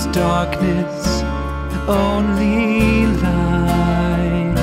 is 0.00 0.06
darkness, 0.14 1.22
only 1.86 3.06
light. 3.20 4.54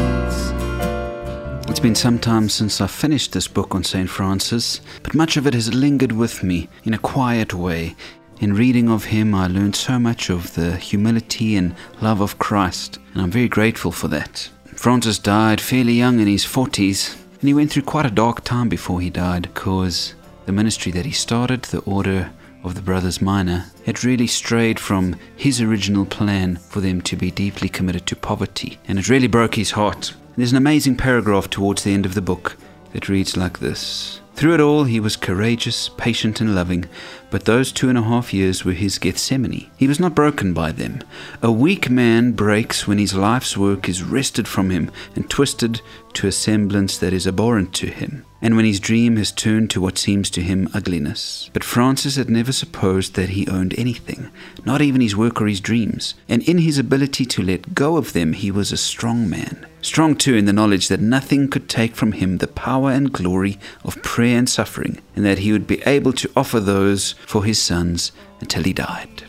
It's 1.69 1.79
been 1.79 1.95
some 1.95 2.17
time 2.17 2.49
since 2.49 2.81
I 2.81 2.87
finished 2.87 3.33
this 3.33 3.47
book 3.47 3.75
on 3.75 3.83
St. 3.83 4.09
Francis, 4.09 4.81
but 5.03 5.13
much 5.13 5.37
of 5.37 5.45
it 5.45 5.53
has 5.53 5.73
lingered 5.73 6.11
with 6.11 6.41
me 6.43 6.69
in 6.85 6.93
a 6.93 6.97
quiet 6.97 7.53
way. 7.53 7.95
In 8.39 8.53
reading 8.53 8.89
of 8.89 9.05
him, 9.05 9.35
I 9.35 9.47
learned 9.47 9.75
so 9.75 9.99
much 9.99 10.29
of 10.29 10.55
the 10.55 10.75
humility 10.77 11.55
and 11.55 11.75
love 12.01 12.21
of 12.21 12.39
Christ, 12.39 12.97
and 13.13 13.21
I'm 13.21 13.31
very 13.31 13.49
grateful 13.49 13.91
for 13.91 14.07
that. 14.07 14.49
Francis 14.75 15.19
died 15.19 15.61
fairly 15.61 15.93
young 15.93 16.19
in 16.19 16.27
his 16.27 16.45
40s, 16.45 17.15
and 17.39 17.47
he 17.47 17.53
went 17.53 17.71
through 17.71 17.83
quite 17.83 18.05
a 18.07 18.11
dark 18.11 18.43
time 18.43 18.69
before 18.69 19.01
he 19.01 19.11
died 19.11 19.43
because 19.53 20.15
the 20.47 20.51
ministry 20.51 20.91
that 20.93 21.05
he 21.05 21.11
started, 21.11 21.63
the 21.63 21.79
Order 21.81 22.31
of 22.67 22.75
the 22.75 22.81
Brothers 22.81 23.21
Minor, 23.21 23.65
had 23.85 24.03
really 24.03 24.27
strayed 24.27 24.79
from 24.79 25.15
his 25.35 25.61
original 25.61 26.05
plan 26.05 26.57
for 26.57 26.81
them 26.81 27.01
to 27.01 27.15
be 27.15 27.31
deeply 27.31 27.69
committed 27.69 28.05
to 28.05 28.15
poverty, 28.15 28.77
and 28.87 28.99
it 28.99 29.09
really 29.09 29.27
broke 29.27 29.55
his 29.55 29.71
heart. 29.71 30.13
There's 30.35 30.51
an 30.51 30.57
amazing 30.57 30.97
paragraph 30.97 31.49
towards 31.49 31.83
the 31.83 31.93
end 31.93 32.05
of 32.05 32.13
the 32.13 32.21
book 32.21 32.57
that 32.91 33.09
reads 33.09 33.35
like 33.37 33.59
this 33.59 34.19
Through 34.35 34.55
it 34.55 34.61
all, 34.61 34.83
he 34.83 34.99
was 34.99 35.15
courageous, 35.15 35.89
patient, 35.89 36.41
and 36.41 36.53
loving, 36.53 36.85
but 37.29 37.45
those 37.45 37.71
two 37.71 37.89
and 37.89 37.97
a 37.97 38.03
half 38.03 38.33
years 38.33 38.63
were 38.63 38.73
his 38.73 38.97
Gethsemane. 38.97 39.69
He 39.77 39.87
was 39.87 39.99
not 39.99 40.15
broken 40.15 40.53
by 40.53 40.71
them. 40.71 41.01
A 41.41 41.51
weak 41.51 41.89
man 41.89 42.31
breaks 42.31 42.87
when 42.87 42.97
his 42.97 43.13
life's 43.13 43.57
work 43.57 43.89
is 43.89 44.03
wrested 44.03 44.47
from 44.47 44.69
him 44.69 44.91
and 45.15 45.29
twisted 45.29 45.81
to 46.13 46.27
a 46.27 46.31
semblance 46.31 46.97
that 46.97 47.13
is 47.13 47.27
abhorrent 47.27 47.73
to 47.75 47.87
him 47.87 48.25
and 48.41 48.55
when 48.55 48.65
his 48.65 48.79
dream 48.79 49.17
has 49.17 49.31
turned 49.31 49.69
to 49.71 49.81
what 49.81 49.97
seems 49.97 50.29
to 50.29 50.41
him 50.41 50.69
ugliness. 50.73 51.49
But 51.53 51.63
Francis 51.63 52.15
had 52.15 52.29
never 52.29 52.51
supposed 52.51 53.15
that 53.15 53.29
he 53.29 53.47
owned 53.47 53.73
anything, 53.77 54.31
not 54.65 54.81
even 54.81 55.01
his 55.01 55.15
work 55.15 55.41
or 55.41 55.47
his 55.47 55.61
dreams, 55.61 56.13
and 56.29 56.43
in 56.43 56.59
his 56.59 56.77
ability 56.77 57.25
to 57.25 57.41
let 57.41 57.73
go 57.73 57.97
of 57.97 58.13
them, 58.13 58.33
he 58.33 58.51
was 58.51 58.71
a 58.71 58.77
strong 58.77 59.29
man. 59.29 59.65
Strong 59.81 60.17
too 60.17 60.35
in 60.35 60.45
the 60.45 60.53
knowledge 60.53 60.87
that 60.87 60.99
nothing 60.99 61.47
could 61.47 61.69
take 61.69 61.95
from 61.95 62.11
him 62.11 62.37
the 62.37 62.47
power 62.47 62.91
and 62.91 63.13
glory 63.13 63.57
of 63.83 64.01
prayer 64.03 64.37
and 64.37 64.49
suffering, 64.49 64.99
and 65.15 65.25
that 65.25 65.39
he 65.39 65.51
would 65.51 65.67
be 65.67 65.81
able 65.83 66.13
to 66.13 66.31
offer 66.35 66.59
those 66.59 67.15
for 67.25 67.43
his 67.43 67.61
sons 67.61 68.11
until 68.39 68.63
he 68.63 68.73
died. 68.73 69.23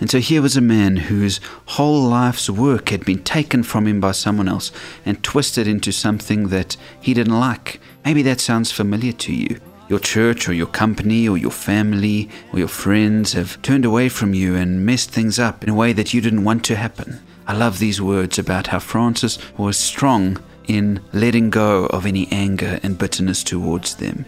And 0.00 0.10
so 0.10 0.18
here 0.18 0.42
was 0.42 0.56
a 0.56 0.60
man 0.60 0.96
whose 0.96 1.40
whole 1.66 2.02
life's 2.02 2.50
work 2.50 2.88
had 2.88 3.04
been 3.04 3.22
taken 3.22 3.62
from 3.62 3.86
him 3.86 4.00
by 4.00 4.12
someone 4.12 4.48
else 4.48 4.72
and 5.06 5.22
twisted 5.22 5.68
into 5.68 5.92
something 5.92 6.48
that 6.48 6.76
he 7.00 7.14
didn't 7.14 7.38
like. 7.38 7.80
Maybe 8.04 8.22
that 8.22 8.40
sounds 8.40 8.72
familiar 8.72 9.12
to 9.12 9.32
you. 9.32 9.60
Your 9.88 9.98
church 9.98 10.48
or 10.48 10.52
your 10.52 10.66
company 10.66 11.28
or 11.28 11.38
your 11.38 11.50
family 11.50 12.28
or 12.52 12.58
your 12.58 12.68
friends 12.68 13.34
have 13.34 13.60
turned 13.62 13.84
away 13.84 14.08
from 14.08 14.34
you 14.34 14.56
and 14.56 14.84
messed 14.84 15.10
things 15.10 15.38
up 15.38 15.62
in 15.62 15.70
a 15.70 15.74
way 15.74 15.92
that 15.92 16.12
you 16.12 16.20
didn't 16.20 16.44
want 16.44 16.64
to 16.64 16.76
happen. 16.76 17.20
I 17.46 17.54
love 17.54 17.78
these 17.78 18.00
words 18.00 18.38
about 18.38 18.68
how 18.68 18.78
Francis 18.78 19.38
was 19.58 19.76
strong 19.76 20.42
in 20.66 21.02
letting 21.12 21.50
go 21.50 21.86
of 21.86 22.06
any 22.06 22.26
anger 22.32 22.80
and 22.82 22.98
bitterness 22.98 23.44
towards 23.44 23.96
them. 23.96 24.24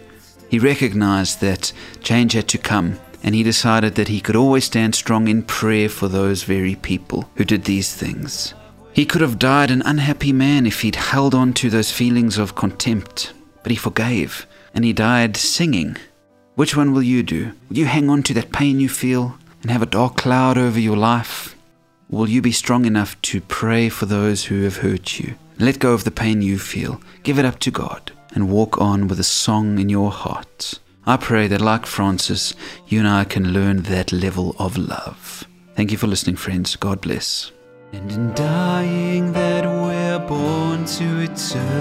He 0.49 0.59
recognized 0.59 1.41
that 1.41 1.56
change 1.97 2.33
had 2.33 2.47
to 2.49 2.57
come 2.57 2.99
and 3.23 3.35
he 3.35 3.43
decided 3.43 3.95
that 3.95 4.07
he 4.07 4.21
could 4.21 4.35
always 4.35 4.65
stand 4.65 4.95
strong 4.95 5.27
in 5.27 5.43
prayer 5.43 5.89
for 5.89 6.07
those 6.07 6.43
very 6.43 6.75
people 6.75 7.29
who 7.35 7.43
did 7.43 7.63
these 7.65 7.93
things. 7.93 8.53
He 8.93 9.05
could 9.05 9.21
have 9.21 9.39
died 9.39 9.69
an 9.69 9.81
unhappy 9.83 10.31
man 10.31 10.65
if 10.65 10.81
he'd 10.81 10.95
held 10.95 11.35
on 11.35 11.53
to 11.53 11.69
those 11.69 11.91
feelings 11.91 12.37
of 12.37 12.55
contempt, 12.55 13.33
but 13.63 13.71
he 13.71 13.75
forgave, 13.75 14.47
and 14.73 14.85
he 14.85 14.93
died 14.93 15.37
singing. 15.37 15.97
Which 16.55 16.75
one 16.75 16.93
will 16.93 17.03
you 17.03 17.21
do? 17.21 17.53
Will 17.69 17.77
you 17.77 17.85
hang 17.85 18.09
on 18.09 18.23
to 18.23 18.33
that 18.35 18.51
pain 18.51 18.79
you 18.79 18.89
feel 18.89 19.37
and 19.61 19.71
have 19.71 19.81
a 19.81 19.87
dark 19.87 20.17
cloud 20.17 20.57
over 20.57 20.79
your 20.79 20.97
life? 20.97 21.55
Will 22.09 22.29
you 22.29 22.41
be 22.41 22.51
strong 22.51 22.85
enough 22.85 23.21
to 23.23 23.41
pray 23.41 23.89
for 23.89 24.05
those 24.05 24.45
who 24.45 24.63
have 24.63 24.77
hurt 24.77 25.19
you? 25.19 25.35
Let 25.59 25.79
go 25.79 25.93
of 25.93 26.03
the 26.03 26.11
pain 26.11 26.41
you 26.41 26.57
feel, 26.57 27.01
give 27.23 27.37
it 27.37 27.45
up 27.45 27.59
to 27.59 27.71
God, 27.71 28.11
and 28.33 28.49
walk 28.49 28.79
on 28.79 29.07
with 29.07 29.19
a 29.19 29.23
song 29.23 29.79
in 29.79 29.89
your 29.89 30.11
heart. 30.11 30.79
I 31.07 31.15
pray 31.15 31.47
that, 31.47 31.61
like 31.61 31.85
Francis, 31.85 32.53
you 32.85 32.99
and 32.99 33.07
I 33.07 33.23
can 33.23 33.53
learn 33.53 33.83
that 33.83 34.11
level 34.11 34.57
of 34.59 34.77
love. 34.77 35.47
Thank 35.73 35.93
you 35.93 35.97
for 35.97 36.05
listening, 36.05 36.35
friends. 36.35 36.75
God 36.75 36.99
bless. 36.99 37.53
And 37.93 38.11
in 38.11 38.33
dying, 38.33 39.31
that 39.31 39.63
we're 39.63 40.19
born 40.27 40.83
to 40.83 41.19
eternal 41.21 41.76